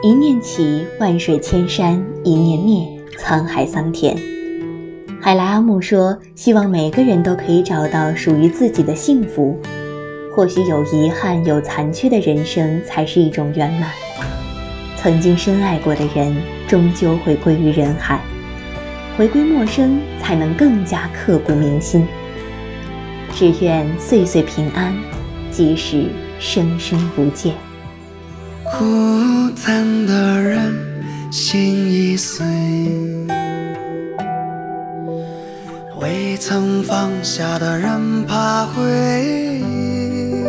[0.00, 2.86] 一念起，万水千山；一念灭，
[3.18, 4.16] 沧海桑田。
[5.20, 9.58] 海来阿木说：“希望每个人都可以找到属于自己的幸福。
[10.32, 13.90] 或许有遗憾、有残缺的人生，才是一种圆满。
[14.96, 16.32] 曾经深爱过的人，
[16.68, 18.20] 终究会归于人海。
[19.16, 22.06] 回归陌生，才能更加刻骨铭心。
[23.34, 24.94] 只愿岁岁平安，
[25.50, 26.04] 即使
[26.38, 27.52] 生生不见。”
[29.48, 30.74] 孤单的人
[31.32, 32.44] 心已碎，
[35.98, 38.82] 未曾放下的人怕回
[39.64, 40.44] 忆，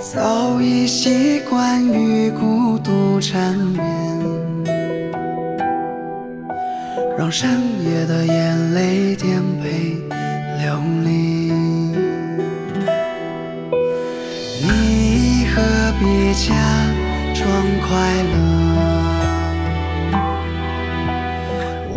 [0.00, 3.84] 早已习惯与孤独缠绵，
[7.18, 7.50] 让深
[7.84, 10.01] 夜的眼泪颠沛。
[16.02, 16.52] 别假
[17.32, 17.46] 装
[17.86, 17.90] 快
[18.24, 18.34] 乐，
[21.94, 21.96] 我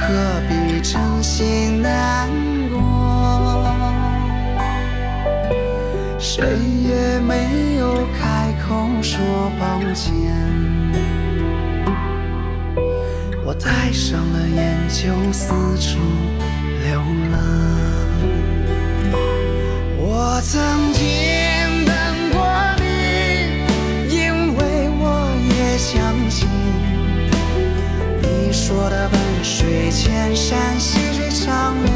[0.48, 2.30] 必真心难
[2.70, 2.80] 过？
[6.18, 6.46] 谁
[6.82, 9.20] 也没有开口说
[9.60, 10.10] 抱歉，
[13.44, 15.98] 我戴上了眼就四处
[16.84, 17.38] 流浪。
[19.98, 20.89] 我曾
[28.70, 31.92] 说的“万水千山，细水长流”，